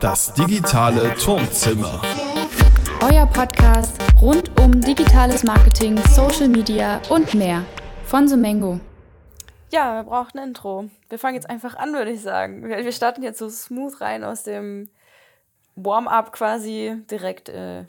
[0.00, 2.00] Das digitale Turmzimmer.
[3.02, 7.64] Euer Podcast rund um digitales Marketing, Social Media und mehr
[8.04, 8.80] von Sumengo.
[9.72, 10.88] Ja, wir brauchen ein Intro.
[11.08, 12.64] Wir fangen jetzt einfach an, würde ich sagen.
[12.68, 14.88] Wir starten jetzt so smooth rein aus dem
[15.76, 17.80] Warm-up quasi direkt äh,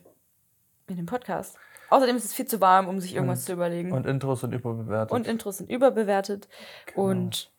[0.88, 1.56] in den Podcast.
[1.90, 3.92] Außerdem ist es viel zu warm, um sich irgendwas Und- zu überlegen.
[3.92, 5.12] Und Intros sind überbewertet.
[5.12, 6.48] Und Intros sind überbewertet.
[6.88, 7.02] Genau.
[7.10, 7.52] Und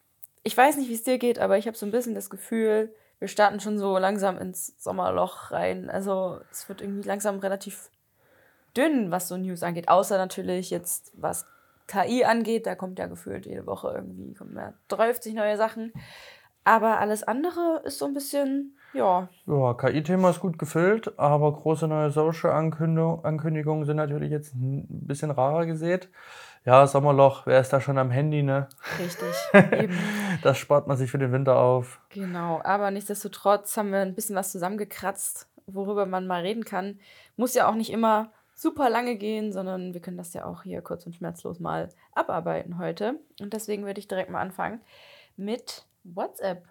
[0.43, 2.93] ich weiß nicht, wie es dir geht, aber ich habe so ein bisschen das Gefühl,
[3.19, 5.88] wir starten schon so langsam ins Sommerloch rein.
[5.91, 7.91] Also es wird irgendwie langsam relativ
[8.77, 9.89] dünn, was so News angeht.
[9.89, 11.47] Außer natürlich jetzt, was
[11.87, 15.92] KI angeht, da kommt ja gefühlt jede Woche irgendwie, kommen ja 30 neue Sachen.
[16.65, 21.86] Aber alles andere ist so ein bisschen, ja, Ja, KI-Thema ist gut gefüllt, aber große
[21.86, 26.09] neue Social-Ankündigungen sind natürlich jetzt ein bisschen rarer gesät.
[26.64, 28.69] Ja, Sommerloch, wer ist da schon am Handy, ne?
[28.98, 29.34] richtig.
[29.72, 29.96] Eben.
[30.42, 32.00] Das spart man sich für den Winter auf.
[32.09, 36.98] Genau, aber nichtsdestotrotz haben wir ein bisschen was zusammengekratzt, worüber man mal reden kann.
[37.36, 40.81] Muss ja auch nicht immer super lange gehen, sondern wir können das ja auch hier
[40.83, 43.20] kurz und schmerzlos mal abarbeiten heute.
[43.41, 44.81] Und deswegen würde ich direkt mal anfangen
[45.36, 46.64] mit WhatsApp.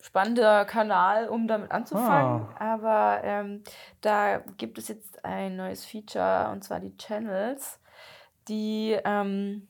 [0.00, 2.46] Spannender Kanal, um damit anzufangen.
[2.58, 3.62] Aber ähm,
[4.00, 7.78] da gibt es jetzt ein neues Feature und zwar die Channels,
[8.48, 9.68] die ähm,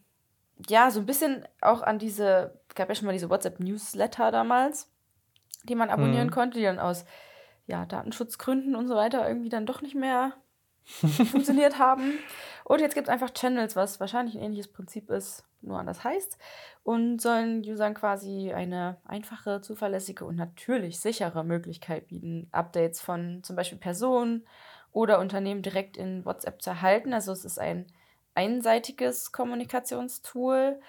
[0.68, 4.90] ja so ein bisschen auch an diese, gab ja schon mal diese WhatsApp-Newsletter damals,
[5.64, 6.32] die man abonnieren Mhm.
[6.32, 7.04] konnte, die dann aus
[7.66, 10.32] ja, Datenschutzgründen und so weiter irgendwie dann doch nicht mehr
[10.90, 12.18] funktioniert haben.
[12.64, 16.38] Und jetzt gibt es einfach Channels, was wahrscheinlich ein ähnliches Prinzip ist, nur anders heißt.
[16.84, 23.56] Und sollen Usern quasi eine einfache, zuverlässige und natürlich sichere Möglichkeit bieten, Updates von zum
[23.56, 24.46] Beispiel Personen
[24.92, 27.12] oder Unternehmen direkt in WhatsApp zu erhalten.
[27.12, 27.86] Also es ist ein
[28.34, 30.80] einseitiges Kommunikationstool,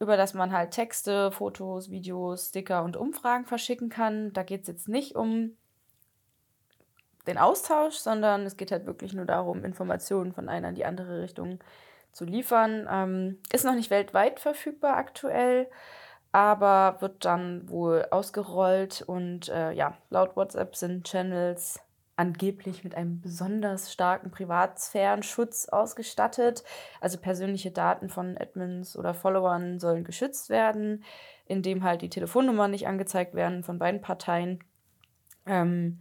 [0.00, 4.32] über das man halt Texte, Fotos, Videos, Sticker und Umfragen verschicken kann.
[4.32, 5.56] Da geht es jetzt nicht um
[7.28, 11.22] den Austausch, sondern es geht halt wirklich nur darum, Informationen von einer in die andere
[11.22, 11.60] Richtung
[12.12, 12.88] zu liefern.
[12.90, 15.68] Ähm, ist noch nicht weltweit verfügbar aktuell,
[16.32, 21.80] aber wird dann wohl ausgerollt und äh, ja, laut WhatsApp sind Channels
[22.18, 26.64] angeblich mit einem besonders starken Privatsphärenschutz ausgestattet.
[27.00, 31.04] Also persönliche Daten von Admins oder Followern sollen geschützt werden,
[31.46, 34.58] indem halt die Telefonnummern nicht angezeigt werden von beiden Parteien.
[35.46, 36.00] Ähm,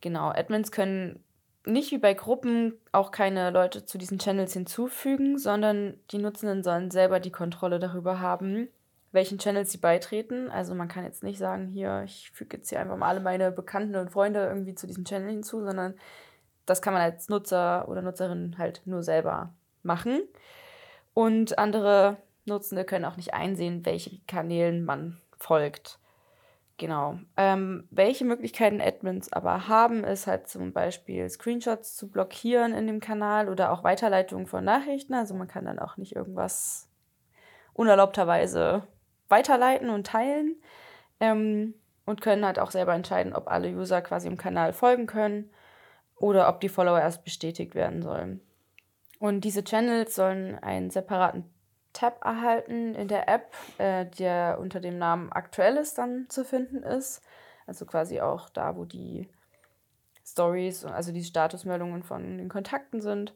[0.00, 1.22] Genau, Admins können
[1.66, 6.90] nicht wie bei Gruppen auch keine Leute zu diesen Channels hinzufügen, sondern die Nutzenden sollen
[6.90, 8.68] selber die Kontrolle darüber haben,
[9.12, 10.50] welchen Channels sie beitreten.
[10.50, 13.50] Also man kann jetzt nicht sagen, hier, ich füge jetzt hier einfach mal alle meine
[13.50, 15.94] Bekannten und Freunde irgendwie zu diesem Channel hinzu, sondern
[16.64, 20.20] das kann man als Nutzer oder Nutzerin halt nur selber machen.
[21.14, 25.98] Und andere Nutzende können auch nicht einsehen, welchen Kanälen man folgt.
[26.78, 27.18] Genau.
[27.36, 33.00] Ähm, welche Möglichkeiten Admins aber haben, ist halt zum Beispiel Screenshots zu blockieren in dem
[33.00, 35.12] Kanal oder auch Weiterleitung von Nachrichten.
[35.12, 36.88] Also man kann dann auch nicht irgendwas
[37.74, 38.84] unerlaubterweise
[39.28, 40.56] weiterleiten und teilen.
[41.20, 41.74] Ähm,
[42.08, 45.50] und können halt auch selber entscheiden, ob alle User quasi im Kanal folgen können
[46.16, 48.40] oder ob die Follower erst bestätigt werden sollen.
[49.18, 51.44] Und diese Channels sollen einen separaten
[51.92, 57.22] Tab erhalten in der App, äh, der unter dem Namen Aktuelles dann zu finden ist.
[57.66, 59.28] Also quasi auch da, wo die
[60.24, 63.34] Stories, also die Statusmeldungen von den Kontakten sind.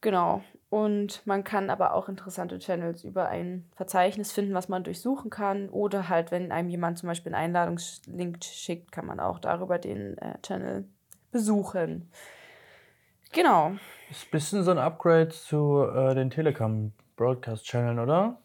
[0.00, 0.42] Genau.
[0.68, 5.68] Und man kann aber auch interessante Channels über ein Verzeichnis finden, was man durchsuchen kann.
[5.68, 10.18] Oder halt, wenn einem jemand zum Beispiel einen Einladungslink schickt, kann man auch darüber den
[10.18, 10.88] äh, Channel
[11.30, 12.10] besuchen.
[13.32, 13.72] Genau.
[14.10, 18.38] Ist ein bisschen so ein Upgrade zu äh, den Telekom Broadcast Channeln, oder?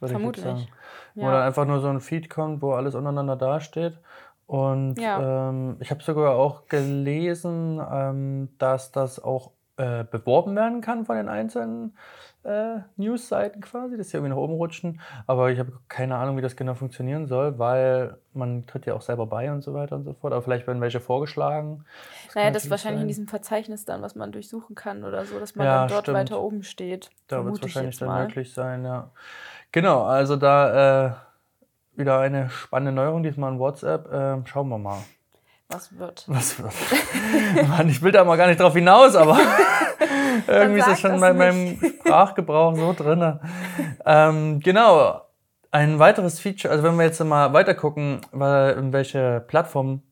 [0.00, 0.44] Würde ich Vermutlich.
[0.44, 0.68] sagen.
[1.14, 1.32] Wo Ja.
[1.32, 3.98] dann einfach nur so ein Feed kommt, wo alles untereinander dasteht.
[4.46, 5.48] Und Ja.
[5.48, 11.16] ähm, ich habe sogar auch gelesen, ähm, dass das auch äh, beworben werden kann von
[11.16, 11.96] den einzelnen
[12.44, 15.00] äh, News-Seiten quasi, dass sie irgendwie nach oben rutschen.
[15.26, 19.02] Aber ich habe keine Ahnung, wie das genau funktionieren soll, weil man tritt ja auch
[19.02, 20.32] selber bei und so weiter und so fort.
[20.32, 21.84] Aber vielleicht werden welche vorgeschlagen.
[22.26, 23.08] Das Naja, das ist wahrscheinlich in sein.
[23.08, 26.16] diesem Verzeichnis dann, was man durchsuchen kann oder so, dass man Ja, dann dort stimmt.
[26.18, 27.10] weiter oben steht.
[27.28, 28.24] Da wird es wahrscheinlich dann mal.
[28.26, 29.10] möglich sein, ja.
[29.72, 31.12] Genau, also da äh,
[31.96, 34.08] wieder eine spannende Neuerung, diesmal in WhatsApp.
[34.12, 34.98] Ähm, schauen wir mal.
[35.70, 36.24] Was wird?
[36.28, 36.72] Was wird?
[37.68, 39.38] Mann, ich will da mal gar nicht drauf hinaus, aber
[40.46, 43.38] irgendwie ist das schon in meinem Sprachgebrauch so drin.
[44.04, 45.22] Ähm, genau,
[45.70, 50.02] ein weiteres Feature, also wenn wir jetzt mal weiter gucken, weil, in welche Plattform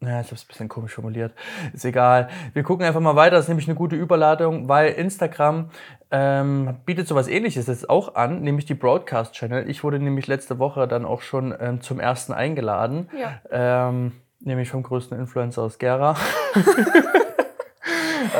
[0.00, 1.32] Ja, ich habe es ein bisschen komisch formuliert.
[1.72, 2.28] Ist egal.
[2.52, 3.36] Wir gucken einfach mal weiter.
[3.36, 5.70] Das ist nämlich eine gute Überladung, weil Instagram
[6.10, 9.68] ähm, bietet sowas ähnliches jetzt auch an, nämlich die Broadcast Channel.
[9.70, 13.08] Ich wurde nämlich letzte Woche dann auch schon ähm, zum ersten eingeladen.
[13.18, 13.88] Ja.
[13.88, 14.12] Ähm,
[14.44, 16.16] nämlich vom größten Influencer aus Gera.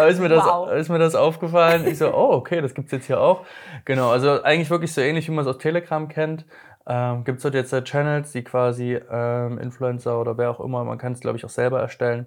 [0.08, 0.72] Ist mir, das, Wow.
[0.72, 1.86] ist mir das aufgefallen.
[1.86, 3.44] Ich so, oh, okay, das gibt's jetzt hier auch.
[3.84, 6.46] Genau, also eigentlich wirklich so ähnlich, wie man es aus Telegram kennt.
[6.86, 10.84] Ähm, gibt es dort jetzt äh, Channels, die quasi ähm, Influencer oder wer auch immer,
[10.84, 12.26] man kann es glaube ich auch selber erstellen.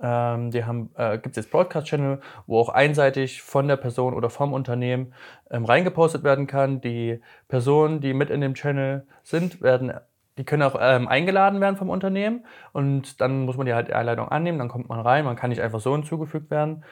[0.00, 4.30] Ähm, die haben, äh, gibt es jetzt Broadcast-Channel, wo auch einseitig von der Person oder
[4.30, 5.12] vom Unternehmen
[5.50, 6.80] ähm, reingepostet werden kann.
[6.80, 9.92] Die Personen, die mit in dem Channel sind, werden,
[10.38, 14.28] die können auch ähm, eingeladen werden vom Unternehmen und dann muss man die halt Einladung
[14.28, 16.84] annehmen, dann kommt man rein, man kann nicht einfach so hinzugefügt werden.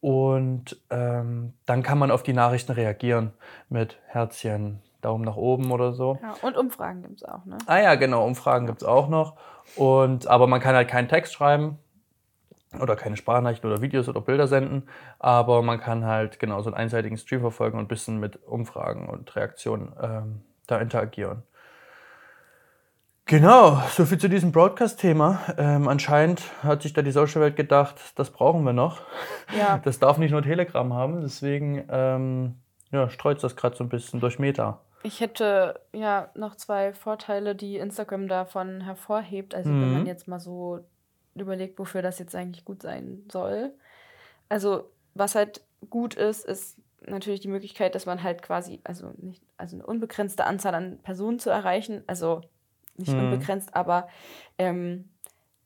[0.00, 3.32] Und ähm, dann kann man auf die Nachrichten reagieren
[3.68, 6.18] mit Herzchen, Daumen nach oben oder so.
[6.22, 7.58] Ja, und Umfragen gibt es auch, ne?
[7.66, 9.36] Ah ja, genau, Umfragen gibt's auch noch.
[9.76, 11.78] Und, aber man kann halt keinen Text schreiben
[12.80, 14.88] oder keine Sprachnachrichten oder Videos oder Bilder senden.
[15.18, 19.08] Aber man kann halt genau so einen einseitigen Stream verfolgen und ein bisschen mit Umfragen
[19.08, 21.42] und Reaktionen ähm, da interagieren.
[23.28, 25.54] Genau, soviel zu diesem Broadcast-Thema.
[25.58, 29.02] Ähm, anscheinend hat sich da die Social-Welt gedacht, das brauchen wir noch.
[29.56, 29.78] Ja.
[29.84, 32.54] Das darf nicht nur Telegram haben, deswegen ähm,
[32.90, 34.80] ja, streut das gerade so ein bisschen durch Meta.
[35.02, 39.54] Ich hätte ja noch zwei Vorteile, die Instagram davon hervorhebt.
[39.54, 39.92] Also wenn Mhm.
[39.92, 40.80] man jetzt mal so
[41.34, 43.72] überlegt, wofür das jetzt eigentlich gut sein soll.
[44.48, 45.60] Also was halt
[45.90, 50.44] gut ist, ist natürlich die Möglichkeit, dass man halt quasi, also nicht, also eine unbegrenzte
[50.46, 52.02] Anzahl an Personen zu erreichen.
[52.06, 52.40] Also
[52.98, 53.20] nicht Mhm.
[53.20, 54.08] unbegrenzt, aber
[54.58, 55.10] ähm,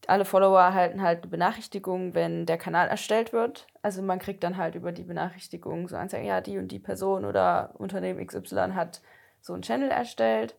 [0.06, 3.66] alle Follower erhalten halt eine Benachrichtigung, wenn der Kanal erstellt wird.
[3.82, 7.24] Also man kriegt dann halt über die Benachrichtigung so anzeigen, ja, die und die Person
[7.24, 9.00] oder Unternehmen XY hat
[9.40, 10.56] so einen Channel erstellt.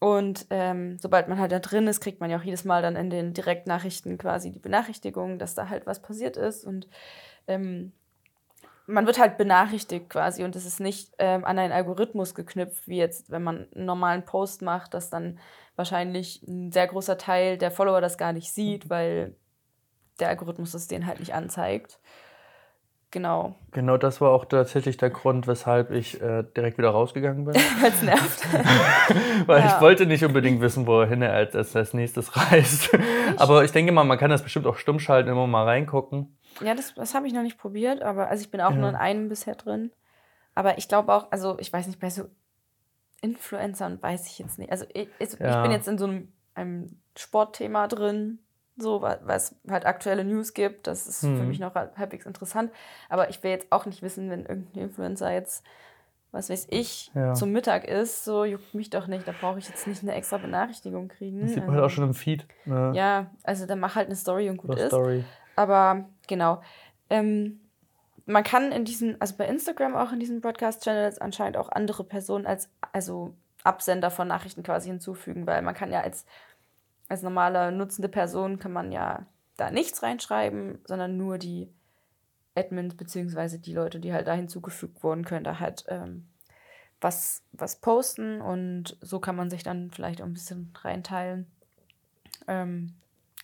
[0.00, 2.94] Und ähm, sobald man halt da drin ist, kriegt man ja auch jedes Mal dann
[2.94, 6.64] in den Direktnachrichten quasi die Benachrichtigung, dass da halt was passiert ist.
[6.64, 6.88] Und
[7.48, 7.92] ähm,
[8.88, 12.96] man wird halt benachrichtigt quasi und es ist nicht ähm, an einen Algorithmus geknüpft, wie
[12.96, 15.38] jetzt, wenn man einen normalen Post macht, dass dann
[15.76, 19.36] wahrscheinlich ein sehr großer Teil der Follower das gar nicht sieht, weil
[20.18, 22.00] der Algorithmus es denen halt nicht anzeigt.
[23.10, 27.54] Genau, Genau das war auch tatsächlich der Grund, weshalb ich äh, direkt wieder rausgegangen bin.
[27.80, 28.46] weil es nervt.
[29.46, 29.66] Weil Ja.
[29.76, 32.90] ich wollte nicht unbedingt wissen, wohin er als, als, als nächstes reist.
[33.36, 36.37] Aber ich denke mal, man kann das bestimmt auch stumm schalten, immer mal reingucken.
[36.60, 38.76] Ja, das, das habe ich noch nicht probiert, aber also ich bin auch Ja.
[38.76, 39.90] nur in einem bisher drin.
[40.54, 42.24] Aber ich glaube auch, also ich weiß nicht, bei so
[43.20, 44.70] Influencern weiß ich jetzt nicht.
[44.70, 45.62] Also ich, ich, ich Ja.
[45.62, 48.38] bin jetzt in so einem, einem Sportthema drin,
[48.76, 50.86] so, weil es halt aktuelle News gibt.
[50.86, 51.48] Das ist für Mhm.
[51.48, 52.70] mich noch hal- halbwegs interessant.
[53.08, 55.64] Aber ich will jetzt auch nicht wissen, wenn irgendein Influencer jetzt,
[56.30, 57.34] was weiß ich, Ja.
[57.34, 59.26] zum Mittag ist, so juckt mich doch nicht.
[59.26, 61.40] Da brauche ich jetzt nicht eine extra Benachrichtigung kriegen.
[61.40, 62.46] Das sieht man Also, halt auch schon im Feed.
[62.66, 62.92] Ne?
[62.94, 64.90] Ja, also dann mach halt eine Story und gut Oder ist.
[64.90, 65.24] Story.
[65.56, 66.62] Aber genau.
[67.10, 67.60] Ähm,
[68.26, 72.46] man kann in diesen, also bei Instagram auch in diesen Broadcast-Channels anscheinend auch andere Personen
[72.46, 73.34] als, also
[73.64, 76.26] Absender von Nachrichten quasi hinzufügen, weil man kann ja als,
[77.08, 79.26] als normale nutzende Person kann man ja
[79.56, 81.72] da nichts reinschreiben, sondern nur die
[82.54, 86.28] Admins beziehungsweise die Leute, die halt da hinzugefügt wurden, können da halt ähm,
[87.00, 91.46] was, was posten und so kann man sich dann vielleicht auch ein bisschen reinteilen.
[92.46, 92.94] Ähm,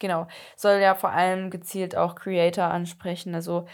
[0.05, 0.27] genau.
[0.55, 3.35] Soll ja vor allem gezielt auch Creator ansprechen.
[3.35, 3.67] Also,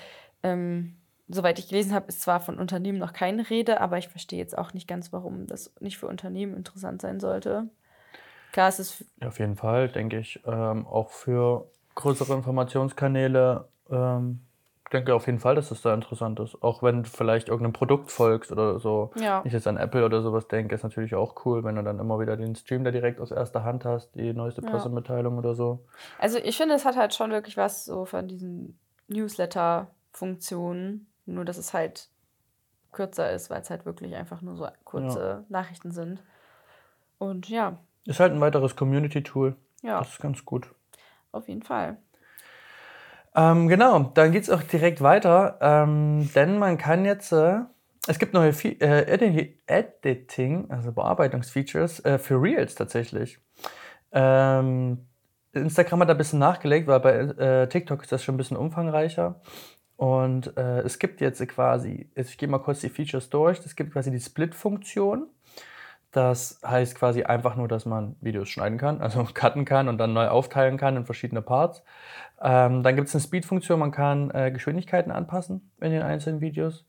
[0.45, 0.97] ähm,
[1.29, 4.57] soweit ich gelesen habe, ist zwar von Unternehmen noch keine Rede, aber ich verstehe jetzt
[4.57, 7.69] auch nicht ganz, warum das nicht für Unternehmen interessant sein sollte.
[8.53, 10.41] Klar, es ist Ja, auf jeden Fall, denke ich.
[10.47, 11.67] Ähm, auch für
[11.97, 13.69] größere Informationskanäle.
[13.91, 14.41] Ähm,
[14.91, 16.63] denke auf jeden Fall, dass das da interessant ist.
[16.63, 19.11] Auch wenn du vielleicht irgendeinem Produkt folgst oder so.
[19.17, 19.43] Ja.
[19.45, 22.19] Ich jetzt an Apple oder sowas denke, ist natürlich auch cool, wenn du dann immer
[22.21, 24.71] wieder den Stream da direkt aus erster Hand hast, die neueste Ja.
[24.71, 25.85] Pressemitteilung oder so.
[26.19, 28.79] Also ich finde, es hat halt schon wirklich was so von diesen
[29.09, 32.09] Newsletter-Funktionen, nur dass es halt
[32.93, 36.23] kürzer ist, weil es halt wirklich einfach nur so kurze Nachrichten sind.
[37.19, 39.55] Und ja, Ist halt ein weiteres Community-Tool.
[39.83, 40.75] ja, Das ist ganz gut.
[41.33, 41.99] auf jeden Fall.
[43.35, 47.61] Ähm, genau, dann geht es auch direkt weiter, ähm, denn man kann jetzt, äh,
[48.09, 53.39] es gibt neue Fe äh, Edi Editing, also Bearbeitungsfeatures äh, für Reels tatsächlich.
[54.13, 55.07] Ähm,
[55.53, 58.57] Instagram hat da ein bisschen nachgelegt, weil bei äh, TikTok ist das schon ein bisschen
[58.57, 59.41] umfangreicher.
[59.97, 63.93] Und äh, es gibt jetzt quasi, ich gehe mal kurz die Features durch, es gibt
[63.93, 65.27] quasi die Split-Funktion.
[66.13, 70.13] Das heißt quasi einfach nur, dass man Videos schneiden kann, also cutten kann und dann
[70.13, 71.83] neu aufteilen kann in verschiedene Parts.
[72.43, 76.87] Ähm, dann gibt es eine Speed-Funktion, man kann äh, Geschwindigkeiten anpassen in den einzelnen Videos.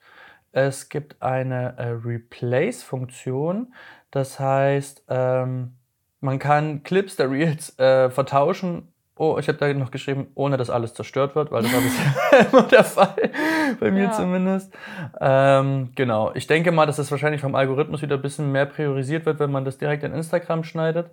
[0.53, 3.73] Es gibt eine äh, Replace-Funktion,
[4.11, 5.75] das heißt, ähm,
[6.19, 8.93] man kann Clips der Reels äh, vertauschen.
[9.17, 12.51] Oh, ich habe da noch geschrieben, ohne dass alles zerstört wird, weil das war bisher
[12.51, 13.31] immer der Fall,
[13.79, 14.11] bei mir Ja.
[14.11, 14.73] zumindest.
[15.19, 19.25] Ähm, genau, ich denke mal, dass das wahrscheinlich vom Algorithmus wieder ein bisschen mehr priorisiert
[19.25, 21.11] wird, wenn man das direkt in Instagram schneidet.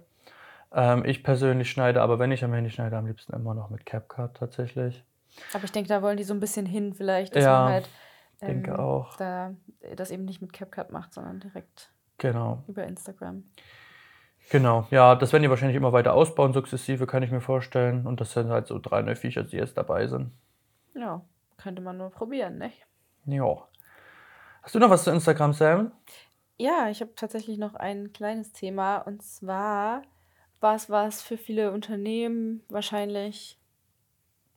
[0.72, 3.84] Ähm, ich persönlich schneide, aber wenn ich am Handy schneide, am liebsten immer noch mit
[3.84, 5.04] CapCut tatsächlich.
[5.52, 7.88] Aber ich denke, da wollen die so ein bisschen hin, vielleicht, dass Ja, man halt
[8.40, 9.16] denke auch.
[9.16, 9.54] Da,
[9.96, 12.62] das eben nicht mit CapCut macht, sondern direkt Genau.
[12.68, 13.44] über Instagram.
[13.44, 13.44] Genau,
[14.90, 18.06] ja, das werden die wahrscheinlich immer weiter ausbauen, sukzessive, kann ich mir vorstellen.
[18.06, 20.30] Und das sind halt so drei neue Features, die jetzt dabei sind.
[20.94, 21.22] Ja,
[21.56, 22.86] könnte man nur probieren, nicht?
[23.26, 23.68] Ja.
[24.62, 25.92] Hast du noch was zu Instagram, Sam?
[26.56, 30.02] Ja, ich habe tatsächlich noch ein kleines Thema und zwar
[30.60, 33.58] was, was für viele Unternehmen wahrscheinlich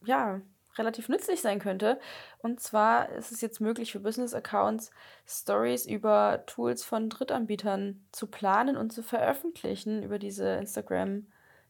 [0.03, 0.41] ja
[0.77, 1.99] relativ nützlich sein könnte.
[2.39, 4.91] Und zwar ist es jetzt möglich für Business Accounts
[5.27, 10.03] Stories über Tools von Drittanbietern zu planen und zu veröffentlichen.
[10.03, 11.27] Über diese Instagram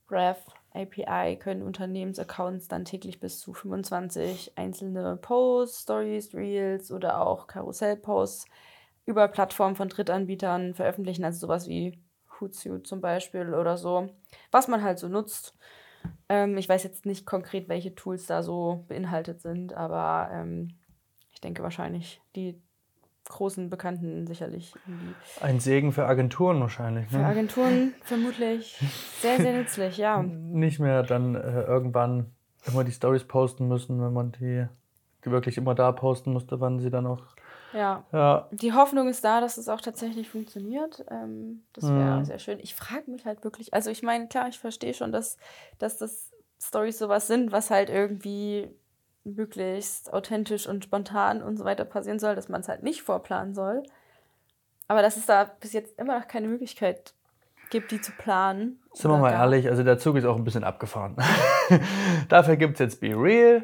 [0.08, 7.48] Graph API können Unternehmensaccounts dann täglich bis zu 25 einzelne Posts, Stories, Reels oder auch
[7.48, 8.46] Karussellposts
[9.05, 12.00] über Plattformen von Drittanbietern veröffentlichen, also sowas wie
[12.39, 14.10] Hootsuite zum Beispiel oder so,
[14.51, 15.58] was man halt so nutzt.
[16.29, 20.70] Ähm, ich weiß jetzt nicht konkret, welche Tools da so beinhaltet sind, aber ähm,
[21.34, 22.62] ich denke wahrscheinlich die
[23.25, 24.74] großen Bekannten sicherlich.
[24.88, 25.13] irgendwie.
[25.41, 27.08] Ein Segen für Agenturen wahrscheinlich.
[27.10, 27.25] Für Ne?
[27.25, 28.77] Agenturen vermutlich
[29.22, 30.22] sehr, sehr nützlich, ja.
[30.24, 32.31] Nicht mehr dann äh, irgendwann
[32.67, 34.67] immer die Stories posten müssen, wenn man die,
[35.25, 37.24] die wirklich immer da posten musste, wann sie dann auch.
[37.74, 41.06] Ja, Ja, die Hoffnung ist da, dass es auch tatsächlich funktioniert.
[41.10, 42.25] Ähm, das wäre Mhm.
[42.25, 42.60] sehr schön.
[42.60, 45.38] Ich frage mich halt wirklich, also ich meine, klar, ich verstehe schon, dass,
[45.80, 48.70] dass das Stories sowas sind, was halt irgendwie
[49.24, 53.54] möglichst authentisch und spontan und so weiter passieren soll, dass man es halt nicht vorplanen
[53.54, 53.84] soll.
[54.88, 57.13] Aber dass es da bis jetzt immer noch keine Möglichkeit
[57.70, 58.80] gibt, die zu planen.
[58.93, 61.15] Sind wir mal ehrlich, also der Zug ist auch ein bisschen abgefahren.
[62.29, 63.63] Dafür gibt es jetzt Be Real.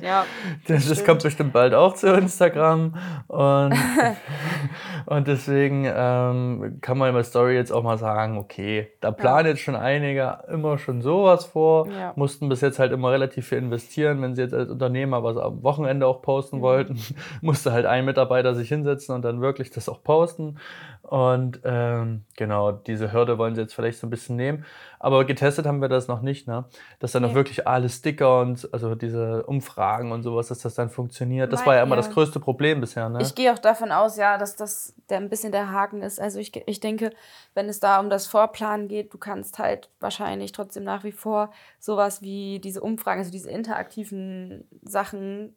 [0.00, 0.24] Ja,
[0.68, 2.94] Das, das kommt bestimmt bald auch zu Instagram.
[3.26, 3.74] Und,
[5.10, 9.60] und deswegen ähm, kann man bei Story jetzt auch mal sagen, okay, da planen jetzt
[9.62, 12.12] schon einige immer schon sowas vor, Ja.
[12.14, 14.20] mussten bis jetzt halt immer relativ viel investieren.
[14.20, 16.62] Wenn sie jetzt als Unternehmer was am Wochenende auch posten Mhm.
[16.62, 16.98] wollten,
[17.40, 20.58] musste halt ein Mitarbeiter sich hinsetzen und dann wirklich das auch posten.
[21.02, 24.66] Und ähm, genau, diese Hürde wollen sie jetzt vielleicht so ein bisschen nehmen.
[24.98, 26.66] Aber getestet haben wir das noch nicht, ne?
[26.98, 27.34] Dass dann auch Nee.
[27.36, 31.50] wirklich alle Sticker und also diese Umfragen und sowas, dass das dann funktioniert.
[31.50, 32.02] Das Mein- war ja immer ja.
[32.02, 33.22] das größte Problem bisher, ne?
[33.22, 36.20] Ich gehe auch davon aus, ja, dass das der ein bisschen der Haken ist.
[36.20, 37.10] Also ich, ich denke,
[37.54, 41.52] wenn es da um das Vorplanen geht, du kannst halt wahrscheinlich trotzdem nach wie vor
[41.78, 45.56] sowas wie diese Umfragen, also diese interaktiven Sachen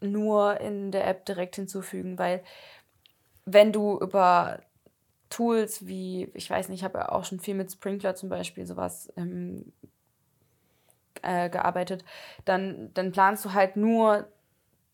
[0.00, 2.42] nur in der App direkt hinzufügen, weil
[3.44, 4.60] wenn du über
[5.30, 8.66] Tools wie, ich weiß nicht, ich habe ja auch schon viel mit Sprinkler zum Beispiel
[8.66, 9.72] sowas ähm,
[11.22, 12.04] äh, gearbeitet,
[12.44, 14.28] dann, dann planst du halt nur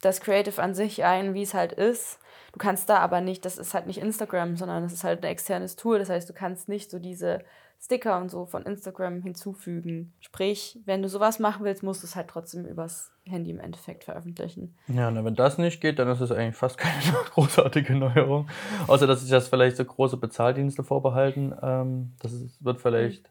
[0.02, 2.18] das Creative an sich ein, wie es halt ist.
[2.52, 5.30] Du kannst da aber nicht, das ist halt nicht Instagram, sondern das ist halt ein
[5.30, 5.98] externes Tool.
[5.98, 7.40] Das heißt, du kannst nicht so diese
[7.80, 10.12] Sticker und so von Instagram hinzufügen.
[10.20, 14.04] Sprich, wenn du sowas machen willst, musst du es halt trotzdem übers Handy im Endeffekt
[14.04, 14.76] veröffentlichen.
[14.86, 18.48] Ja, na, wenn das nicht geht, dann ist es eigentlich fast keine großartige Neuerung.
[18.86, 21.54] Außer, dass sich das vielleicht so große Bezahldienste vorbehalten.
[21.62, 23.30] Ähm, das wird vielleicht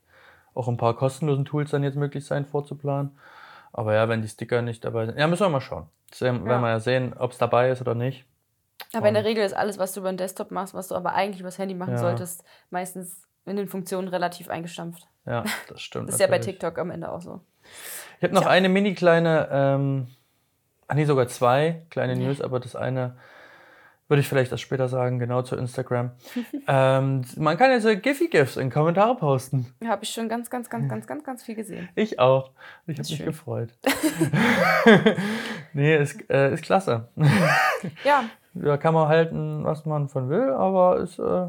[0.53, 3.11] auch ein paar kostenlosen Tools dann jetzt möglich sein, vorzuplanen.
[3.73, 5.17] Aber ja, wenn die Sticker nicht dabei sind.
[5.17, 5.87] Ja, müssen wir mal schauen.
[6.09, 8.25] Das werden wir ja sehen, ob es dabei ist oder nicht.
[8.93, 11.13] Aber in der Regel ist alles, was du über den Desktop machst, was du aber
[11.13, 11.99] eigentlich übers Handy machen Ja.
[11.99, 15.07] solltest, meistens in den Funktionen relativ eingestampft.
[15.25, 16.07] Ja, das stimmt.
[16.09, 16.59] Das ist ja bei natürlich.
[16.59, 17.39] TikTok am Ende auch so.
[18.17, 18.51] Ich habe noch Tja.
[18.51, 20.07] eine mini kleine, ähm,
[20.87, 22.15] ach nee, sogar zwei kleine.
[22.15, 23.15] News, aber das eine
[24.11, 26.11] würde ich vielleicht erst später sagen, genau zu Instagram.
[26.67, 29.73] ähm, man kann jetzt so Giphy-GIFs in Kommentare posten.
[29.85, 31.87] Habe ich schon ganz, ganz, ganz, ganz, ganz, ganz viel gesehen.
[31.95, 32.51] Ich auch.
[32.87, 33.25] Ich habe mich schön.
[33.25, 33.69] gefreut.
[35.73, 37.07] nee, ist, äh, ist klasse.
[38.03, 41.47] Ja, Da kann man halten, was man von will, aber ist, äh,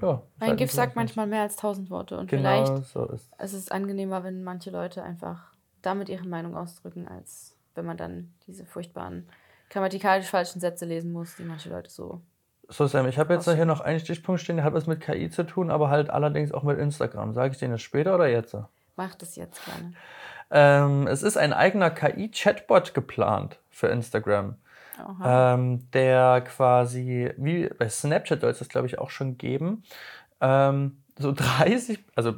[0.00, 0.22] ja.
[0.38, 3.72] ein GIF sagt manchmal mehr als tausend Worte und Genau vielleicht so ist es ist
[3.72, 5.52] angenehmer, wenn manche Leute einfach
[5.82, 9.28] damit ihre Meinung ausdrücken, als wenn man dann diese furchtbaren
[9.74, 12.22] grammatikalisch falschen Sätze lesen muss, die manche Leute so.
[12.68, 15.28] So, Sam, ich habe jetzt hier noch einen Stichpunkt stehen, der hat was mit KI
[15.28, 17.34] zu tun, aber halt allerdings auch mit Instagram.
[17.34, 18.56] Sage ich den jetzt später oder jetzt?
[18.96, 19.92] Macht es jetzt gerne.
[20.50, 24.56] Ähm, es ist ein eigener KI-Chatbot geplant für Instagram,
[25.24, 29.82] ähm, der quasi, wie bei Snapchat soll es das glaube ich auch schon geben,
[30.40, 32.34] ähm, so 30, also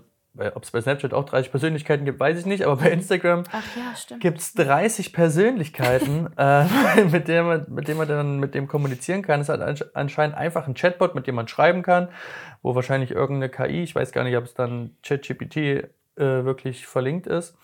[0.55, 4.19] ob es bei Snapchat auch 30 Persönlichkeiten gibt, weiß ich nicht, aber bei Instagram ja,
[4.19, 6.65] gibt es 30 Persönlichkeiten, äh,
[7.05, 9.41] mit, denen man, mit denen man dann mit dem kommunizieren kann.
[9.41, 12.09] Es ist ansch- anscheinend einfach ein Chatbot, mit dem man schreiben kann,
[12.63, 15.85] wo wahrscheinlich irgendeine KI, ich weiß gar nicht, ob es dann ChatGPT äh,
[16.17, 17.57] wirklich verlinkt ist.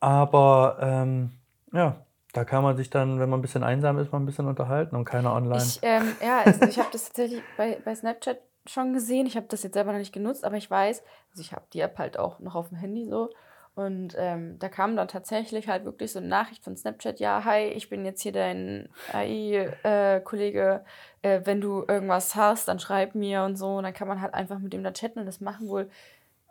[0.00, 1.30] Aber ähm,
[1.72, 1.96] ja,
[2.32, 4.94] da kann man sich dann, wenn man ein bisschen einsam ist, mal ein bisschen unterhalten
[4.94, 5.62] und keiner online.
[5.62, 8.38] Ich, ähm, ja, also ich habe das tatsächlich bei, bei Snapchat
[8.68, 9.26] schon gesehen.
[9.26, 11.80] Ich habe das jetzt selber noch nicht genutzt, aber ich weiß, also ich habe die
[11.80, 13.30] App halt auch noch auf dem Handy so.
[13.76, 17.66] Und ähm, da kam dann tatsächlich halt wirklich so eine Nachricht von Snapchat, ja, hi,
[17.66, 20.82] ich bin jetzt hier dein AI-Kollege,
[21.22, 23.76] äh, äh, wenn du irgendwas hast, dann schreib mir und so.
[23.76, 25.90] Und dann kann man halt einfach mit dem da chatten und das machen wohl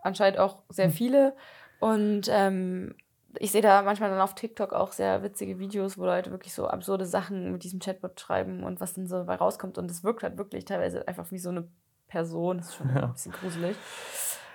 [0.04, 1.36] anscheinend auch sehr viele.
[1.80, 2.94] Und ähm,
[3.40, 6.68] ich sehe da manchmal dann auf TikTok auch sehr witzige Videos, wo Leute wirklich so
[6.68, 9.80] absurde Sachen mit diesem Chatbot schreiben und was dann so dabei rauskommt.
[9.80, 11.68] Und es wirkt halt wirklich teilweise einfach wie so eine
[12.16, 12.60] Person.
[12.60, 13.04] Das ist schon ja.
[13.04, 13.76] ein bisschen gruselig.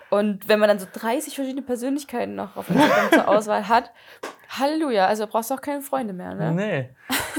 [0.09, 3.91] Und wenn man dann so 30 verschiedene Persönlichkeiten noch auf Instagram zur Auswahl hat,
[4.49, 6.53] Halleluja, also brauchst du auch keine Freunde mehr, ne?
[6.53, 6.89] Nee,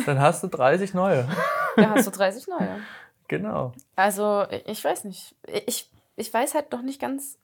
[0.06, 1.28] dann hast du 30 neue.
[1.75, 2.80] Dann hast du 30 neue.
[3.28, 3.74] Genau.
[3.96, 5.36] Also, ich weiß nicht.
[5.66, 7.38] Ich, ich weiß halt noch nicht ganz,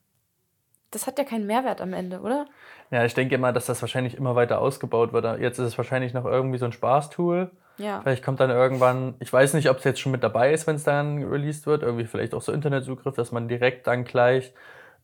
[0.92, 2.46] das hat ja keinen Mehrwert am Ende, oder?
[2.92, 5.40] Ja, ich denke immer, dass das wahrscheinlich immer weiter ausgebaut wird.
[5.40, 7.52] Jetzt ist es wahrscheinlich noch irgendwie so ein Spaßtool.
[7.78, 8.02] Ja.
[8.02, 10.76] Vielleicht kommt dann irgendwann, ich weiß nicht, ob es jetzt schon mit dabei ist, wenn
[10.76, 14.54] es dann released wird, irgendwie vielleicht auch so Internetzugriff, dass man direkt dann gleich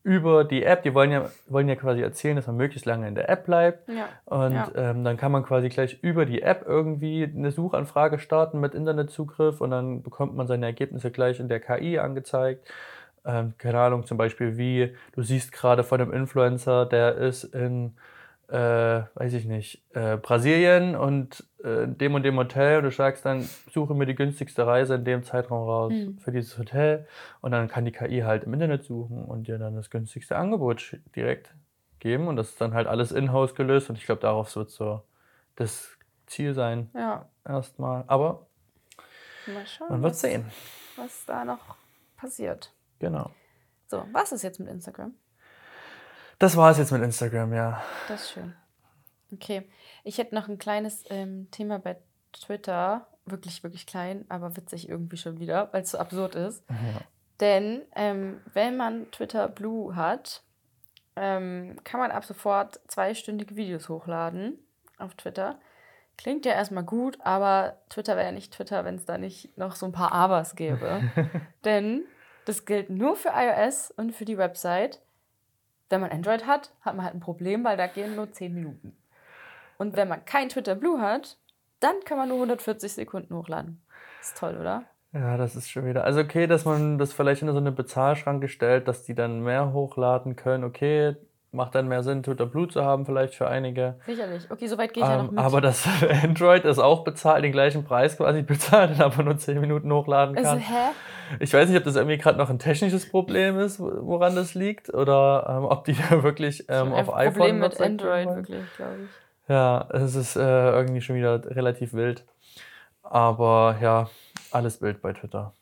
[0.02, 3.14] über die App, die wollen ja, wollen ja quasi erzählen, dass man möglichst lange in
[3.14, 3.88] der App bleibt.
[3.88, 4.08] Ja.
[4.26, 4.70] Und Ja.
[4.74, 9.62] Ähm, dann kann man quasi gleich über die App irgendwie eine Suchanfrage starten mit Internetzugriff
[9.62, 12.68] und dann bekommt man seine Ergebnisse gleich in der KI angezeigt.
[13.24, 17.94] Ähm, keine Ahnung, zum Beispiel wie, du siehst gerade von einem Influencer, der ist in,
[18.48, 23.24] äh, weiß ich nicht, äh, Brasilien und äh, dem und dem Hotel und du sagst
[23.24, 26.18] dann, suche mir die günstigste Reise in dem Zeitraum raus Mhm.
[26.18, 27.06] für dieses Hotel
[27.40, 30.96] und dann kann die KI halt im Internet suchen und dir dann das günstigste Angebot
[31.16, 31.54] direkt
[32.00, 35.02] geben und das ist dann halt alles in-house gelöst und ich glaube, darauf wird so
[35.56, 35.88] das
[36.26, 38.04] Ziel sein Ja, erstmal.
[38.06, 38.46] Aber
[39.46, 40.44] mal schauen, man wird sehen.
[40.96, 41.76] was da noch
[42.16, 42.72] passiert.
[42.98, 43.30] Genau.
[43.86, 45.14] So, was ist jetzt mit Instagram?
[46.44, 47.82] Das war es jetzt mit Instagram, ja.
[48.06, 48.54] Das ist schön.
[49.32, 49.66] Okay,
[50.02, 51.96] ich hätte noch ein kleines ähm, Thema bei
[52.34, 53.06] Twitter.
[53.24, 56.62] Wirklich, wirklich klein, aber witzig irgendwie schon wieder, weil es so absurd ist.
[56.68, 57.00] ja.
[57.40, 60.42] Denn ähm, wenn man Twitter Blue hat,
[61.16, 64.58] ähm, kann man ab sofort zweistündige Videos hochladen
[64.98, 65.58] auf Twitter.
[66.18, 69.76] Klingt ja erstmal gut, aber Twitter wäre ja nicht Twitter, wenn es da nicht noch
[69.76, 71.10] so ein paar Abers gäbe.
[71.64, 72.04] Denn
[72.44, 75.00] das gilt nur für iOS und für die Website.
[75.94, 78.96] Wenn man Android hat, hat man halt ein Problem, weil da gehen nur 10 Minuten.
[79.78, 81.36] Und wenn man kein Twitter Blue hat,
[81.78, 83.80] dann kann man nur 140 Sekunden hochladen.
[84.20, 84.82] Ist toll, oder?
[85.12, 86.02] Ja, das ist schon wieder.
[86.02, 89.72] Also okay, dass man das vielleicht in so eine Bezahlschranke stellt, dass die dann mehr
[89.72, 90.64] hochladen können.
[90.64, 91.14] Okay,
[91.54, 93.94] macht dann mehr Sinn, Twitter Blue zu haben, vielleicht für einige.
[94.06, 94.50] Sicherlich.
[94.50, 95.44] Okay, soweit gehe ich ja noch Ähm, mit.
[95.44, 95.86] aber dass
[96.22, 100.36] Android es auch bezahlt, den gleichen Preis quasi bezahlt und aber nur 10 Minuten hochladen
[100.36, 100.58] also, kann.
[100.58, 100.90] hä?
[101.40, 104.54] Ich weiß nicht, ob das irgendwie gerade noch ein technisches Problem ist, wo- woran das
[104.54, 108.76] liegt, oder ähm, ob die da wirklich ähm, auf Einfach iPhone Problem mit Android, wirklich,
[108.76, 109.48] glaube ich.
[109.48, 110.40] Ja, es ist äh,
[110.70, 112.24] irgendwie schon wieder relativ wild.
[113.02, 114.08] Aber ja,
[114.50, 115.52] alles wild bei Twitter.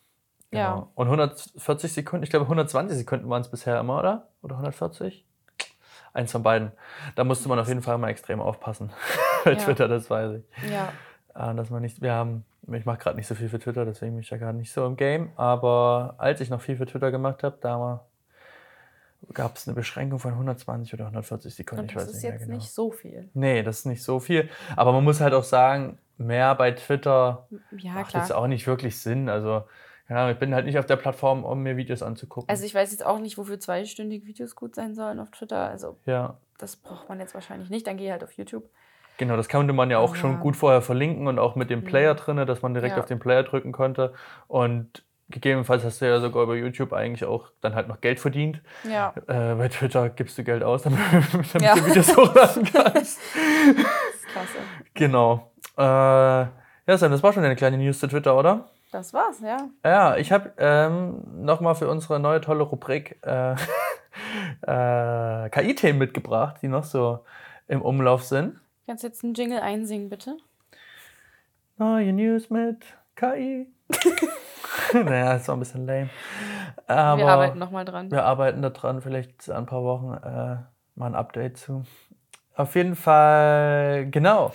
[0.50, 0.62] Genau.
[0.62, 0.88] Ja.
[0.94, 4.28] Und 140 Sekunden, ich glaube 120 Sekunden waren es bisher immer, oder?
[4.42, 5.24] Oder 140?
[6.14, 6.72] Eins von beiden.
[7.14, 8.90] Da musste man auf jeden Fall mal extrem aufpassen
[9.44, 9.58] bei Ja.
[9.58, 10.70] Twitter, das weiß ich.
[10.70, 10.92] Ja.
[11.34, 14.12] Äh, dass man nicht, wir haben, ich mache gerade nicht so viel für Twitter, deswegen
[14.12, 15.30] bin ich ja gerade nicht so im Game.
[15.36, 18.04] Aber als ich noch viel für Twitter gemacht habe, da
[19.32, 21.82] gab es eine Beschränkung von 120 oder 140 Sekunden.
[21.84, 22.56] Und ich das ist nicht jetzt genau.
[22.56, 23.28] nicht so viel.
[23.34, 24.48] Nee, das ist nicht so viel.
[24.76, 27.46] Aber man muss halt auch sagen, mehr bei Twitter
[27.78, 28.22] Ja, macht klar.
[28.22, 29.28] jetzt auch nicht wirklich Sinn.
[29.28, 29.64] Also,
[30.08, 32.48] Ahnung, ich bin halt nicht auf der Plattform, um mir Videos anzugucken.
[32.48, 35.68] Also ich weiß jetzt auch nicht, wofür zweistündige Videos gut sein sollen auf Twitter.
[35.68, 37.86] Also ja, das braucht man jetzt wahrscheinlich nicht.
[37.86, 38.64] Dann gehe halt auf YouTube.
[39.18, 41.84] genau, das konnte man ja auch schon Aber- gut vorher verlinken und auch mit dem
[41.84, 43.02] Player drinne, dass man direkt Ja.
[43.02, 44.12] auf den Player drücken konnte.
[44.48, 48.60] Und gegebenenfalls hast du ja sogar bei YouTube eigentlich auch dann halt noch Geld verdient.
[48.84, 49.14] Ja.
[49.28, 50.98] Äh, bei Twitter gibst du Geld aus, damit,
[51.52, 51.74] damit Ja.
[51.74, 53.18] du Videos hochladen kannst.
[53.18, 54.58] Das ist klasse.
[54.94, 55.52] genau.
[55.78, 58.68] Äh, ja, Sam, das war schon eine kleine News zu Twitter, oder?
[58.92, 59.70] Das war's, ja.
[59.84, 63.52] Ja, ich habe ähm, nochmal für unsere neue tolle Rubrik äh,
[64.66, 67.24] äh, KI-Themen mitgebracht, die noch so
[67.68, 68.60] im Umlauf sind.
[68.86, 70.36] Kannst du jetzt einen Jingle einsingen, bitte?
[71.78, 72.84] Neue News mit
[73.16, 73.66] KI.
[74.92, 76.10] naja, ist auch ein bisschen lame.
[76.86, 78.10] Aber Wir arbeiten nochmal dran.
[78.10, 80.56] wir arbeiten da dran, vielleicht in ein paar Wochen äh,
[80.96, 81.84] mal ein Update zu.
[82.54, 84.52] Auf jeden Fall, genau,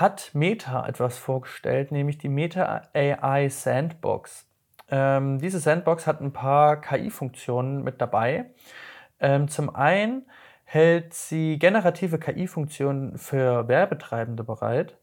[0.00, 4.46] hat Meta etwas vorgestellt, nämlich die Meta AI Sandbox.
[4.88, 8.46] Ähm, diese Sandbox hat ein paar KI-Funktionen mit dabei.
[9.20, 10.26] Ähm, zum einen
[10.64, 14.96] hält sie generative KI-Funktionen für Werbetreibende bereit.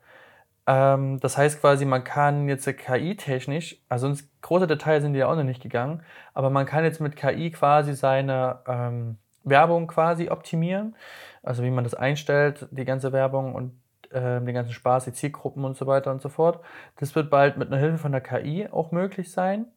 [0.68, 5.28] Ähm, das heißt quasi, man kann jetzt KI-technisch, also ins große Detail sind die ja
[5.28, 10.30] auch noch nicht gegangen, aber man kann jetzt mit KI quasi seine ähm, Werbung quasi
[10.30, 10.96] optimieren.
[11.42, 13.74] Also wie man das einstellt, die ganze Werbung und
[14.14, 16.64] ähm, den ganzen Spaß, die Zielgruppen und so weiter und so fort.
[16.98, 19.68] Das wird bald mit einer Hilfe von der KI auch möglich sein.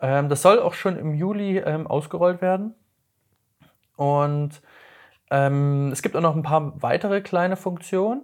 [0.00, 2.74] Ähm, das soll auch schon im Juli ähm, ausgerollt werden.
[3.96, 4.60] Und
[5.30, 8.22] ähm, es gibt auch noch ein paar weitere kleine Funktionen,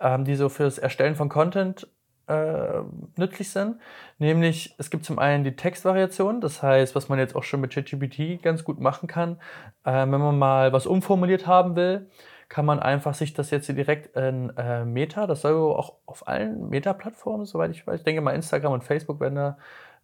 [0.00, 1.88] ähm, die so fürs Erstellen von Content
[2.28, 2.80] äh,
[3.16, 3.80] nützlich sind.
[4.18, 7.72] Nämlich, es gibt zum einen die Textvariation, das heißt, was man jetzt auch schon mit
[7.72, 9.40] ChatGPT ganz gut machen kann,
[9.84, 12.10] äh, wenn man mal was umformuliert haben will,
[12.48, 16.68] kann man einfach sich das jetzt direkt in äh, Meta, das soll auch auf allen
[16.68, 19.58] Meta-Plattformen, soweit ich weiß, ich denke mal Instagram und Facebook werden, da,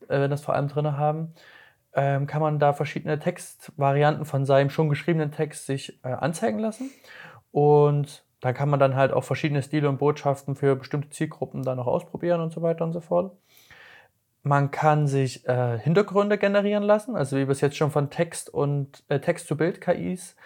[0.09, 1.35] äh, werden das vor allem drin haben,
[1.94, 6.90] ähm, kann man da verschiedene Textvarianten von seinem schon geschriebenen Text sich äh, anzeigen lassen.
[7.52, 11.78] Und da kann man dann halt auch verschiedene Stile und Botschaften für bestimmte Zielgruppen dann
[11.78, 13.33] noch ausprobieren und so weiter und so fort.
[14.42, 18.52] Man kann sich äh, Hintergründe generieren lassen, also wie wir es jetzt schon von Text
[18.52, 20.37] und äh, Text-zu-Bild-KIs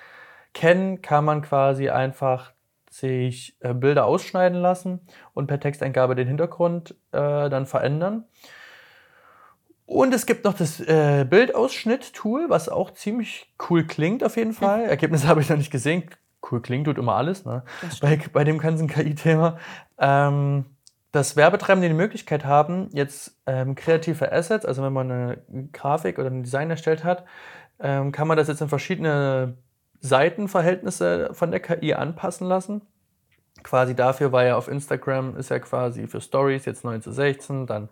[0.58, 2.52] kennen, kann man quasi einfach
[2.90, 5.00] sich äh, Bilder ausschneiden lassen
[5.32, 8.24] und per Texteingabe den Hintergrund äh, dann verändern.
[9.86, 14.84] Und es gibt noch das äh, Bildausschnitt-Tool, was auch ziemlich cool klingt auf jeden Fall.
[14.88, 16.10] Ergebnisse habe ich noch nicht gesehen.
[16.50, 17.62] Cool klingt, tut immer alles, ne?
[18.00, 19.58] Bei, bei dem ganzen KI-Thema.
[19.98, 20.66] Ähm,
[21.12, 25.38] dass Werbetreibende die Möglichkeit haben, jetzt ähm, kreative Assets, also wenn man eine
[25.72, 27.24] Grafik oder ein Design erstellt hat,
[27.80, 29.56] ähm, kann man das jetzt in verschiedene
[30.00, 32.82] Seitenverhältnisse von der KI anpassen lassen.
[33.62, 37.66] Quasi dafür war ja auf Instagram ist ja quasi für Stories jetzt 9 zu 16,
[37.66, 37.88] dann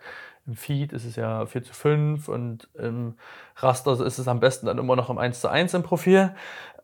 [0.46, 3.14] im Feed ist es ja 4 zu 5 und im
[3.56, 6.34] Raster ist es am besten dann immer noch im 1 zu 1 im Profil.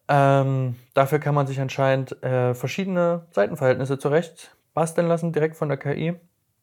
[0.08, 5.78] Ähm, dafür kann man sich anscheinend äh, verschiedene Seitenverhältnisse zurecht basteln lassen, direkt von der
[5.78, 6.14] KI,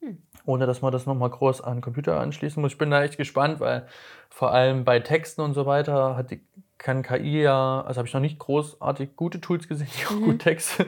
[0.02, 0.18] hm.
[0.46, 2.74] ohne dass man das nochmal groß an den Computer anschließen muss.
[2.74, 3.88] Ich bin da echt gespannt, weil
[4.30, 6.42] vor allem bei Texten und so weiter hat die,
[6.80, 10.24] kann KI ja, also habe ich noch nicht großartig gute Tools gesehen, die auch mhm.
[10.24, 10.84] gut Text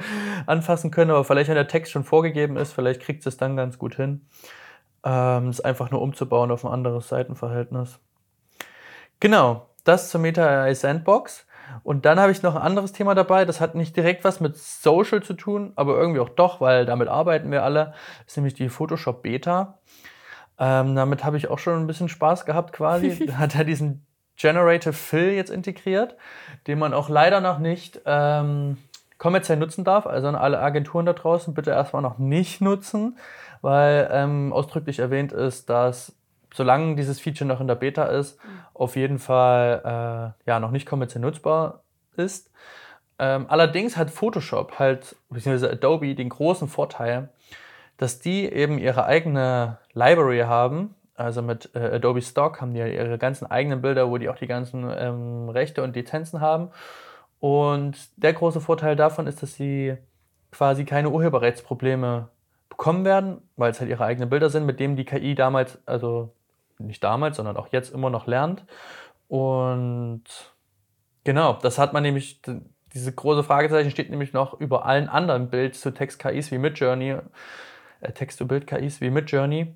[0.48, 3.78] anfassen können, aber vielleicht, wenn der Text schon vorgegeben ist, vielleicht kriegt es dann ganz
[3.78, 4.26] gut hin,
[5.04, 8.00] ähm, es einfach nur umzubauen auf ein anderes Seitenverhältnis.
[9.20, 11.46] Genau, das zur Meta AI Sandbox.
[11.84, 14.58] Und dann habe ich noch ein anderes Thema dabei, das hat nicht direkt was mit
[14.58, 17.94] Social zu tun, aber irgendwie auch doch, weil damit arbeiten wir alle.
[18.20, 19.80] Das ist nämlich die Photoshop Beta.
[20.60, 23.12] Ähm, damit habe ich auch schon ein bisschen Spaß gehabt quasi.
[23.38, 24.06] hat er diesen
[24.42, 26.16] Generative Fill jetzt integriert,
[26.68, 28.78] den man auch leider noch nicht ähm,
[29.18, 30.08] kommerziell nutzen darf.
[30.08, 33.18] Also an alle Agenturen da draußen bitte erstmal noch nicht nutzen,
[33.62, 36.16] weil ähm, ausdrücklich erwähnt ist, dass
[36.54, 38.40] solange dieses Feature noch in der Beta ist,
[38.74, 41.84] auf jeden Fall äh, ja, noch nicht kommerziell nutzbar
[42.18, 42.52] ist.
[43.20, 47.30] Ähm, allerdings hat Photoshop halt, beziehungsweise Adobe, den großen Vorteil,
[47.98, 50.96] dass die eben ihre eigene Library haben.
[51.22, 54.38] Also mit äh, Adobe Stock haben die ja ihre ganzen eigenen Bilder, wo die auch
[54.38, 56.70] die ganzen ähm, Rechte und Lizenzen haben.
[57.40, 59.98] Und der große Vorteil davon ist, dass sie
[60.52, 62.30] quasi keine Urheberrechtsprobleme
[62.70, 66.34] bekommen werden, weil es halt ihre eigenen Bilder sind, mit denen die KI damals, also
[66.78, 68.66] nicht damals, sondern auch jetzt immer noch lernt.
[69.28, 70.24] Und
[71.24, 72.42] genau, das hat man nämlich,
[72.94, 77.18] diese große Fragezeichen steht nämlich noch über allen anderen Bild-zu-Text-KIs wie Midjourney,
[78.02, 79.74] äh, Text-to-Bild-KIs wie Midjourney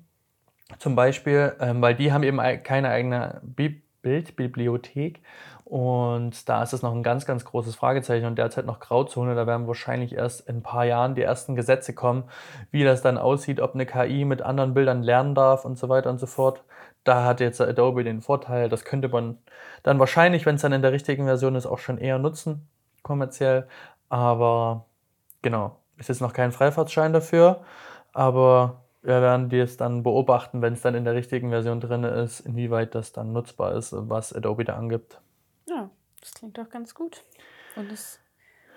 [0.78, 5.20] zum Beispiel, ähm, weil die haben eben keine eigene Bi Bildbibliothek
[5.64, 9.34] und da ist es noch ein ganz, ganz großes Fragezeichen und derzeit noch Grauzone.
[9.34, 12.22] Da werden wahrscheinlich erst in ein paar Jahren die ersten Gesetze kommen,
[12.70, 16.08] wie das dann aussieht, ob eine KI mit anderen Bildern lernen darf und so weiter
[16.10, 16.62] und so fort
[17.06, 19.38] da hat jetzt Adobe den Vorteil, das könnte man
[19.82, 22.68] dann wahrscheinlich, wenn es dann in der richtigen Version ist, auch schon eher nutzen,
[23.02, 23.68] kommerziell.
[24.08, 24.86] Aber
[25.42, 27.62] genau, ist jetzt noch kein Freifahrtschein dafür,
[28.12, 32.40] aber wir werden das dann beobachten, wenn es dann in der richtigen Version drin ist,
[32.40, 35.20] inwieweit das dann nutzbar ist, was Adobe da angibt.
[35.68, 35.90] Ja,
[36.20, 37.22] das klingt doch ganz gut.
[37.76, 38.18] Und das,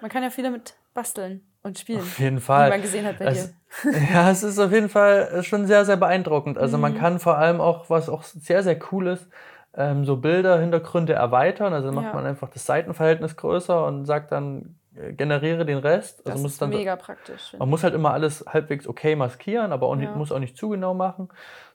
[0.02, 2.02] man kann ja viel damit basteln und spielen.
[2.02, 2.68] Auf jeden Fall.
[2.68, 3.92] Wie man gesehen hat bei es, dir.
[4.14, 6.60] Ja, es ist auf jeden Fall schon sehr, sehr beeindruckend.
[6.60, 6.82] Also mhm.
[6.82, 9.28] man kann vor allem auch, was auch sehr, sehr cool ist,
[9.76, 11.74] ähm, so Bilder, Hintergründe erweitern.
[11.74, 12.14] Also macht ja.
[12.14, 14.76] man einfach das Seitenverhältnis größer und sagt dann,
[15.12, 16.26] generiere den Rest.
[16.28, 17.56] Also das ist dann, mega praktisch.
[17.58, 20.16] Man muss halt immer alles halbwegs okay maskieren, aber auch nicht, ja.
[20.16, 21.30] muss auch nicht zu genau machen.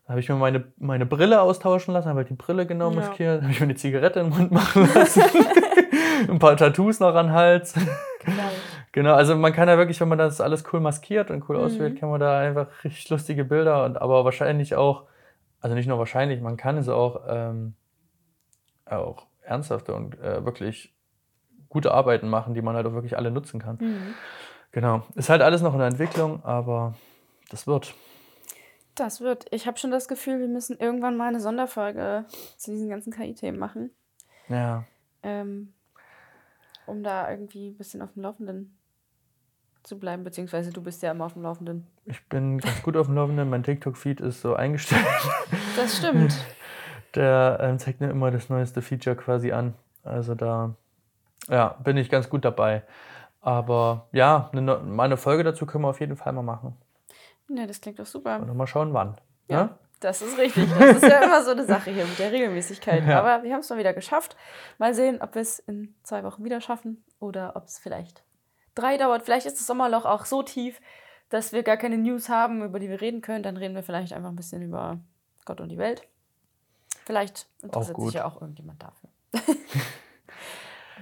[0.05, 2.97] Da habe ich mir meine, meine Brille austauschen lassen, habe halt die Brille genau ja.
[2.97, 5.23] maskiert, habe ich mir eine Zigarette in den Mund machen lassen,
[6.29, 7.75] ein paar Tattoos noch an den Hals.
[8.25, 8.43] Genau.
[8.93, 11.65] genau, also man kann ja wirklich, wenn man das alles cool maskiert und cool mhm.
[11.65, 15.05] auswählt, kann man da einfach richtig lustige Bilder und aber wahrscheinlich auch,
[15.61, 17.75] also nicht nur wahrscheinlich, man kann es auch, ähm,
[18.87, 20.94] auch ernsthafte und äh, wirklich
[21.75, 23.77] gute Arbeiten machen, die man halt auch wirklich alle nutzen kann.
[23.81, 24.15] Mhm.
[24.73, 26.95] Genau, ist halt alles noch in der Entwicklung, aber
[27.51, 27.95] das wird.
[28.95, 29.47] Das wird.
[29.51, 32.25] Ich habe schon das Gefühl, wir müssen irgendwann mal eine Sonderfolge
[32.57, 33.91] zu diesen ganzen KI-Themen machen.
[34.49, 34.85] Ja.
[35.23, 35.75] Ähm,
[36.87, 38.79] um da irgendwie ein bisschen auf dem Laufenden
[39.83, 41.87] zu bleiben, beziehungsweise du bist ja immer auf dem Laufenden.
[42.05, 43.51] Ich bin ganz gut auf dem Laufenden.
[43.51, 45.05] Mein TikTok-Feed ist so eingestellt.
[45.77, 46.35] Das stimmt.
[47.15, 49.75] Der ähm, zeigt mir immer das neueste Feature quasi an.
[50.03, 50.75] Also da
[51.49, 52.83] ja, bin ich ganz gut dabei.
[53.41, 56.77] Aber ja, eine, neu- mal eine Folge dazu können wir auf jeden Fall mal machen.
[57.49, 58.41] Ja, das klingt doch super.
[58.41, 59.17] Und mal schauen, wann.
[59.49, 59.79] Ja, Ne?
[60.01, 60.69] das ist richtig.
[60.79, 63.07] Das ist ja immer so eine Sache hier mit der Regelmäßigkeit.
[63.07, 63.19] Ja.
[63.19, 64.37] Aber wir haben es mal wieder geschafft.
[64.79, 68.23] Mal sehen, ob wir es in zwei Wochen wieder schaffen oder ob es vielleicht
[68.75, 69.23] drei dauert.
[69.23, 70.81] Vielleicht ist das Sommerloch auch so tief,
[71.29, 73.43] dass wir gar keine News haben, über die wir reden können.
[73.43, 74.99] Dann reden wir vielleicht einfach ein bisschen über
[75.45, 76.03] Gott und die Welt.
[77.05, 79.11] Vielleicht interessiert sich ja auch irgendjemand dafür.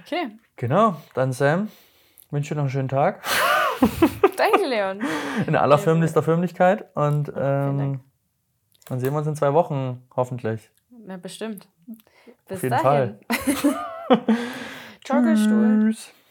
[0.01, 1.69] okay, Genau, dann Sam,
[2.29, 3.23] wünsche dir noch einen schönen Tag.
[4.37, 5.01] danke Leon.
[5.47, 6.85] In aller Sehr förmlichster Förmlichkeit.
[6.95, 7.37] Und Dank.
[7.37, 7.99] ähm,
[8.87, 10.69] dann sehen wir uns in zwei Wochen, hoffentlich.
[10.89, 11.67] Na, bestimmt.
[12.47, 13.17] Bis jeden dahin.
[15.05, 15.79] Schaukelstuhl.
[15.93, 16.13] Tschüss.